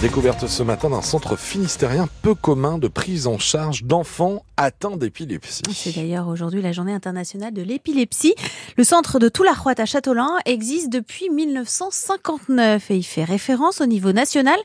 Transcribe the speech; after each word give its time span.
Découverte 0.00 0.46
ce 0.46 0.62
matin 0.62 0.90
d'un 0.90 1.02
centre 1.02 1.34
finistérien 1.34 2.08
peu 2.22 2.36
commun 2.36 2.78
de 2.78 2.86
prise 2.86 3.26
en 3.26 3.36
charge 3.36 3.82
d'enfants 3.82 4.44
atteints 4.56 4.96
d'épilepsie. 4.96 5.62
C'est 5.74 5.96
d'ailleurs 5.96 6.28
aujourd'hui 6.28 6.62
la 6.62 6.70
journée 6.70 6.92
internationale 6.92 7.52
de 7.52 7.62
l'épilepsie. 7.62 8.36
Le 8.76 8.84
centre 8.84 9.18
de 9.18 9.28
Toularroite 9.28 9.80
à 9.80 9.86
Châteaulin 9.86 10.36
existe 10.44 10.88
depuis 10.88 11.30
1959 11.30 12.92
et 12.92 12.96
il 12.96 13.02
fait 13.02 13.24
référence 13.24 13.80
au 13.80 13.86
niveau 13.86 14.12
national. 14.12 14.58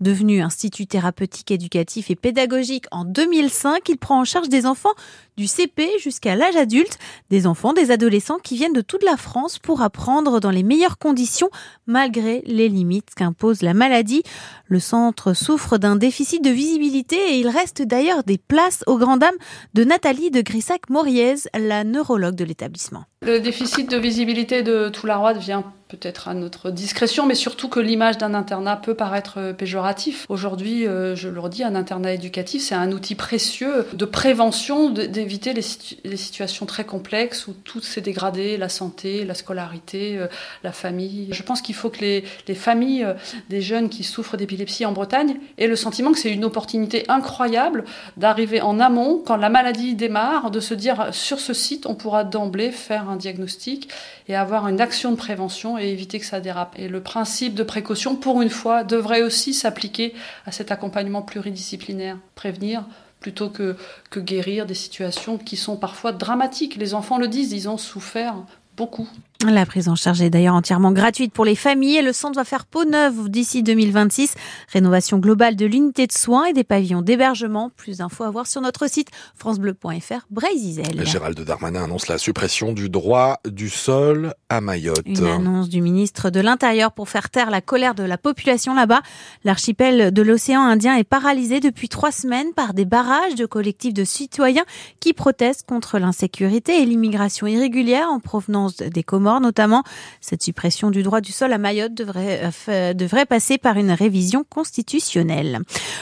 Devenu 0.00 0.42
institut 0.42 0.88
thérapeutique, 0.88 1.52
éducatif 1.52 2.10
et 2.10 2.16
pédagogique 2.16 2.86
en 2.90 3.04
2005, 3.04 3.88
il 3.88 3.96
prend 3.96 4.20
en 4.20 4.24
charge 4.24 4.48
des 4.48 4.66
enfants 4.66 4.94
du 5.36 5.46
CP 5.46 5.88
jusqu'à 5.98 6.36
l'âge 6.36 6.56
adulte, 6.56 6.98
des 7.30 7.46
enfants, 7.46 7.72
des 7.72 7.90
adolescents 7.90 8.38
qui 8.38 8.56
viennent 8.56 8.72
de 8.72 8.82
toute 8.82 9.02
la 9.02 9.16
France 9.16 9.58
pour 9.58 9.82
apprendre 9.82 10.38
dans 10.38 10.50
les 10.50 10.62
meilleures 10.62 10.98
conditions 10.98 11.48
malgré 11.86 12.42
les 12.44 12.68
limites 12.68 13.14
qu'impose 13.16 13.62
la 13.62 13.72
maladie. 13.72 14.22
Le 14.66 14.79
centre 14.80 15.34
souffre 15.34 15.78
d'un 15.78 15.96
déficit 15.96 16.42
de 16.42 16.50
visibilité 16.50 17.16
et 17.16 17.38
il 17.38 17.48
reste 17.48 17.82
d'ailleurs 17.82 18.24
des 18.24 18.38
places 18.38 18.82
aux 18.86 18.98
grandes 18.98 19.20
dames 19.20 19.34
de 19.74 19.84
Nathalie 19.84 20.30
de 20.30 20.40
Grissac-Moriez, 20.40 21.34
la 21.58 21.84
neurologue 21.84 22.34
de 22.34 22.44
l'établissement. 22.44 23.04
Le 23.22 23.38
déficit 23.38 23.90
de 23.90 23.96
visibilité 23.96 24.62
de 24.62 24.88
Toularroide 24.88 25.38
vient 25.38 25.64
peut-être 25.90 26.28
à 26.28 26.34
notre 26.34 26.70
discrétion, 26.70 27.26
mais 27.26 27.34
surtout 27.34 27.68
que 27.68 27.80
l'image 27.80 28.16
d'un 28.16 28.32
internat 28.32 28.76
peut 28.76 28.94
paraître 28.94 29.34
euh, 29.38 29.52
péjoratif. 29.52 30.24
Aujourd'hui, 30.28 30.86
euh, 30.86 31.16
je 31.16 31.28
le 31.28 31.40
redis, 31.40 31.64
un 31.64 31.74
internat 31.74 32.14
éducatif, 32.14 32.62
c'est 32.62 32.74
un 32.74 32.92
outil 32.92 33.16
précieux 33.16 33.86
de 33.92 34.04
prévention, 34.04 34.90
d'éviter 34.90 35.52
les, 35.52 36.16
situations 36.16 36.66
très 36.66 36.84
complexes 36.84 37.46
où 37.48 37.52
tout 37.52 37.80
s'est 37.80 38.00
dégradé, 38.00 38.56
la 38.56 38.68
santé, 38.68 39.24
la 39.24 39.34
scolarité, 39.34 40.16
euh, 40.16 40.28
la 40.62 40.72
famille. 40.72 41.28
Je 41.32 41.42
pense 41.42 41.60
qu'il 41.60 41.74
faut 41.74 41.90
que 41.90 42.00
les, 42.00 42.24
les 42.46 42.54
familles 42.54 43.06
des 43.48 43.60
jeunes 43.60 43.88
qui 43.88 44.04
souffrent 44.04 44.36
d'épilepsie 44.36 44.86
en 44.86 44.92
Bretagne 44.92 45.36
aient 45.58 45.66
le 45.66 45.76
sentiment 45.76 46.12
que 46.12 46.18
c'est 46.18 46.32
une 46.32 46.44
opportunité 46.44 47.04
incroyable 47.08 47.84
d'arriver 48.16 48.60
en 48.60 48.78
amont, 48.78 49.22
quand 49.24 49.36
la 49.36 49.48
maladie 49.48 49.94
démarre, 49.94 50.50
de 50.50 50.60
se 50.60 50.74
dire 50.74 51.08
sur 51.12 51.40
ce 51.40 51.52
site, 51.52 51.86
on 51.86 51.94
pourra 51.94 52.24
d'emblée 52.24 52.70
faire 52.70 53.08
un 53.08 53.16
diagnostic 53.16 53.88
et 54.28 54.36
avoir 54.36 54.68
une 54.68 54.80
action 54.80 55.10
de 55.10 55.16
prévention 55.16 55.79
et 55.80 55.90
éviter 55.90 56.18
que 56.18 56.26
ça 56.26 56.40
dérape. 56.40 56.74
Et 56.78 56.88
le 56.88 57.02
principe 57.02 57.54
de 57.54 57.62
précaution, 57.62 58.16
pour 58.16 58.42
une 58.42 58.50
fois, 58.50 58.84
devrait 58.84 59.22
aussi 59.22 59.54
s'appliquer 59.54 60.14
à 60.46 60.52
cet 60.52 60.70
accompagnement 60.70 61.22
pluridisciplinaire. 61.22 62.18
Prévenir 62.34 62.84
plutôt 63.20 63.50
que, 63.50 63.76
guérir 64.16 64.66
des 64.66 64.74
situations 64.74 65.38
qui 65.38 65.56
sont 65.56 65.76
parfois 65.76 66.12
dramatiques. 66.12 66.76
Les 66.76 66.94
enfants 66.94 67.18
le 67.18 67.28
disent, 67.28 67.52
ils 67.52 67.68
ont 67.68 67.78
souffert 67.78 68.36
beaucoup. 68.76 69.08
La 69.48 69.64
prise 69.64 69.88
en 69.88 69.94
charge 69.94 70.20
est 70.20 70.28
d'ailleurs 70.28 70.54
entièrement 70.54 70.92
gratuite 70.92 71.32
pour 71.32 71.46
les 71.46 71.54
familles 71.54 71.96
et 71.96 72.02
le 72.02 72.12
centre 72.12 72.36
va 72.36 72.44
faire 72.44 72.66
peau 72.66 72.84
neuve 72.84 73.30
d'ici 73.30 73.62
2026. 73.62 74.34
Rénovation 74.70 75.16
globale 75.18 75.56
de 75.56 75.64
l'unité 75.64 76.06
de 76.06 76.12
soins 76.12 76.44
et 76.44 76.52
des 76.52 76.62
pavillons 76.62 77.00
d'hébergement. 77.00 77.70
Plus 77.74 77.98
d'infos 77.98 78.24
à 78.24 78.30
voir 78.30 78.46
sur 78.46 78.60
notre 78.60 78.86
site 78.88 79.08
francebleu.fr 79.36 80.26
Brésil. 80.30 80.82
Gérald 81.04 81.40
Darmanin 81.40 81.84
annonce 81.84 82.08
la 82.08 82.18
suppression 82.18 82.74
du 82.74 82.90
droit 82.90 83.38
du 83.46 83.70
sol 83.70 84.34
à 84.50 84.60
Mayotte. 84.60 85.06
Une 85.06 85.24
annonce 85.24 85.70
du 85.70 85.80
ministre 85.80 86.28
de 86.28 86.40
l'Intérieur 86.40 86.92
pour 86.92 87.08
faire 87.08 87.30
taire 87.30 87.50
la 87.50 87.62
colère 87.62 87.94
de 87.94 88.02
la 88.02 88.18
population 88.18 88.74
là-bas. 88.74 89.00
L'archipel 89.44 90.12
de 90.12 90.22
l'océan 90.22 90.60
Indien 90.60 90.96
est 90.96 91.04
paralysé 91.04 91.60
depuis 91.60 91.88
trois 91.88 92.12
semaines 92.12 92.52
par 92.54 92.74
des 92.74 92.84
barrages 92.84 93.36
de 93.36 93.46
collectifs 93.46 93.94
de 93.94 94.04
citoyens 94.04 94.64
qui 95.00 95.14
protestent 95.14 95.66
contre 95.66 95.98
l'insécurité 95.98 96.82
et 96.82 96.84
l'immigration 96.84 97.46
irrégulière 97.46 98.08
en 98.10 98.20
provenance 98.20 98.76
des 98.76 99.02
Comores 99.02 99.29
notamment. 99.38 99.84
Cette 100.20 100.42
suppression 100.42 100.90
du 100.90 101.04
droit 101.04 101.20
du 101.20 101.30
sol 101.30 101.52
à 101.52 101.58
Mayotte 101.58 101.94
devrait, 101.94 102.50
euh, 102.68 102.94
devrait 102.94 103.26
passer 103.26 103.58
par 103.58 103.76
une 103.76 103.92
révision 103.92 104.44
constitutionnelle. 104.48 105.60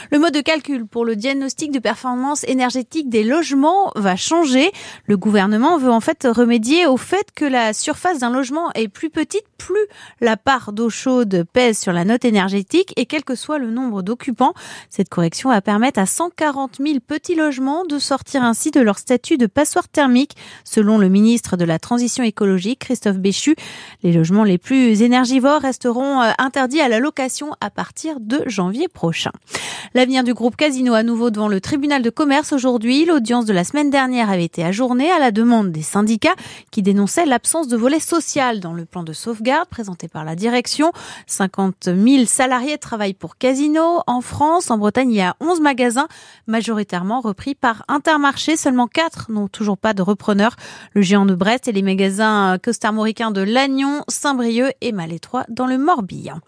Le 0.09 0.17
mode 0.17 0.33
de 0.33 0.41
calcul 0.41 0.87
pour 0.87 1.05
le 1.05 1.15
diagnostic 1.15 1.71
de 1.71 1.79
performance 1.79 2.43
énergétique 2.45 3.09
des 3.09 3.23
logements 3.23 3.91
va 3.95 4.15
changer. 4.15 4.71
Le 5.05 5.17
gouvernement 5.17 5.77
veut 5.77 5.91
en 5.91 5.99
fait 5.99 6.25
remédier 6.29 6.87
au 6.87 6.97
fait 6.97 7.27
que 7.35 7.45
la 7.45 7.73
surface 7.73 8.19
d'un 8.19 8.31
logement 8.31 8.71
est 8.73 8.87
plus 8.87 9.09
petite, 9.09 9.45
plus 9.57 9.75
la 10.21 10.37
part 10.37 10.73
d'eau 10.73 10.89
chaude 10.89 11.45
pèse 11.53 11.77
sur 11.77 11.93
la 11.93 12.05
note 12.05 12.25
énergétique 12.25 12.93
et 12.95 13.05
quel 13.05 13.23
que 13.23 13.35
soit 13.35 13.59
le 13.59 13.69
nombre 13.69 14.01
d'occupants. 14.01 14.53
Cette 14.89 15.09
correction 15.09 15.49
va 15.49 15.61
permettre 15.61 15.99
à 15.99 16.05
140 16.05 16.77
000 16.79 16.99
petits 17.05 17.35
logements 17.35 17.85
de 17.85 17.99
sortir 17.99 18.43
ainsi 18.43 18.71
de 18.71 18.79
leur 18.79 18.97
statut 18.97 19.37
de 19.37 19.45
passoire 19.45 19.87
thermique, 19.87 20.35
selon 20.63 20.97
le 20.97 21.09
ministre 21.09 21.57
de 21.57 21.65
la 21.65 21.79
Transition 21.79 22.23
écologique, 22.23 22.79
Christophe 22.79 23.18
Les 24.03 24.13
logements 24.13 24.43
les 24.43 24.57
plus 24.57 25.01
énergivores 25.01 25.61
resteront 25.61 26.21
euh, 26.21 26.31
interdits 26.37 26.81
à 26.81 26.89
la 26.89 26.99
location 26.99 27.51
à 27.61 27.69
partir 27.69 28.19
de 28.19 28.43
janvier 28.47 28.87
prochain. 28.87 29.31
L'avenir 29.93 30.23
du 30.23 30.33
groupe 30.33 30.55
Casino 30.55 30.93
à 30.93 31.03
nouveau 31.03 31.31
devant 31.31 31.47
le 31.47 31.61
tribunal 31.61 32.01
de 32.01 32.09
commerce 32.09 32.53
aujourd'hui. 32.53 33.05
L'audience 33.05 33.45
de 33.45 33.53
la 33.53 33.63
semaine 33.63 33.89
dernière 33.89 34.29
avait 34.29 34.45
été 34.45 34.63
ajournée 34.63 35.09
à 35.11 35.19
la 35.19 35.31
demande 35.31 35.71
des 35.71 35.81
syndicats 35.81 36.35
qui 36.71 36.81
dénonçaient 36.81 37.25
l'absence 37.25 37.67
de 37.67 37.77
volet 37.77 37.99
social 37.99 38.59
dans 38.59 38.73
le 38.73 38.85
plan 38.85 39.03
de 39.03 39.13
sauvegarde 39.13 39.67
présenté 39.69 40.07
par 40.07 40.25
la 40.25 40.35
direction. 40.35 40.91
50 41.27 41.89
000 41.95 42.25
salariés 42.25 42.77
travaillent 42.77 43.13
pour 43.13 43.37
Casino. 43.37 44.01
En 44.07 44.21
France, 44.21 44.69
en 44.69 44.77
Bretagne, 44.77 45.11
il 45.11 45.17
y 45.17 45.21
a 45.21 45.35
11 45.39 45.61
magasins 45.61 46.07
majoritairement 46.47 47.21
repris 47.21 47.55
par 47.55 47.83
Intermarché. 47.87 48.57
Seulement 48.57 48.87
4 48.87 49.31
n'ont 49.31 49.47
toujours 49.47 49.77
pas 49.77 49.93
de 49.93 50.01
repreneur. 50.01 50.55
Le 50.93 51.01
géant 51.01 51.25
de 51.25 51.35
Brest 51.35 51.67
et 51.67 51.71
les 51.71 51.81
magasins 51.81 52.57
De 53.09 53.41
Lannion, 53.41 54.03
Saint-Brieuc 54.07 54.71
et 54.81 54.91
Malétroit 54.91 55.43
dans 55.49 55.65
le 55.65 55.79
Morbihan. 55.79 56.39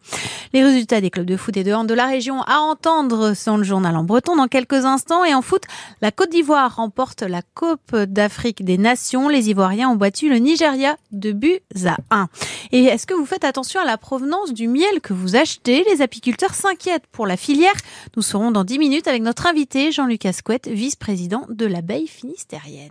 Les 0.54 0.64
résultats 0.64 1.02
des 1.02 1.10
clubs 1.10 1.26
de 1.26 1.36
foot 1.36 1.58
et 1.58 1.64
de 1.64 1.74
hand 1.74 1.88
de 1.88 1.94
la 1.96 2.06
région 2.06 2.44
à 2.44 2.60
entendre 2.60 3.34
dans 3.48 3.58
le 3.58 3.64
journal 3.64 3.98
en 3.98 4.04
breton 4.04 4.36
dans 4.36 4.48
quelques 4.48 4.86
instants. 4.86 5.26
Et 5.26 5.34
en 5.34 5.42
foot, 5.42 5.64
la 6.02 6.12
Côte 6.12 6.30
d'Ivoire 6.30 6.76
remporte 6.76 7.24
la 7.24 7.42
Coupe 7.42 7.96
d'Afrique 7.96 8.64
des 8.64 8.78
Nations. 8.78 9.28
Les 9.28 9.50
Ivoiriens 9.50 9.90
ont 9.90 9.96
battu 9.96 10.30
le 10.30 10.38
Nigeria 10.38 10.98
de 11.12 11.32
buts 11.32 11.62
à 11.86 11.98
1. 12.12 12.28
Et 12.72 12.84
est-ce 12.84 13.08
que 13.08 13.16
vous 13.16 13.26
faites 13.26 13.44
attention 13.44 13.82
à 13.82 13.86
la 13.86 13.98
provenance 13.98 14.54
du 14.54 14.68
miel 14.68 15.02
que 15.02 15.14
vous 15.14 15.36
achetez? 15.36 15.84
Les 15.90 16.04
apiculteurs 16.04 16.54
s'inquiètent 16.54 17.08
pour 17.12 17.26
la 17.26 17.38
filière. 17.38 17.74
Nous 18.16 18.22
serons 18.22 18.52
dans 18.52 18.64
10 18.64 18.78
minutes 18.78 19.08
avec 19.08 19.24
notre 19.24 19.48
invité 19.48 19.92
Jean-Luc 19.92 20.26
Asquette, 20.26 20.68
vice-président 20.68 21.46
de 21.50 21.66
l'abeille 21.66 22.08
finistérienne. 22.08 22.90